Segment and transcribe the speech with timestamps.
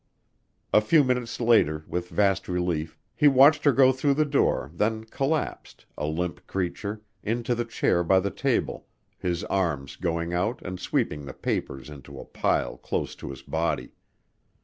[0.73, 5.03] A few minutes later, with vast relief, he watched her go through the door, then
[5.03, 8.87] collapsed, a limp creature, into the chair by the table,
[9.19, 13.91] his arms going out and sweeping the papers into a pile close to his body.